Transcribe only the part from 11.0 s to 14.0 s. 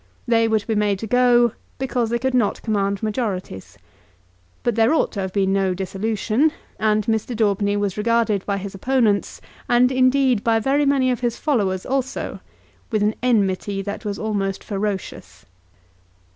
of his followers also, with an enmity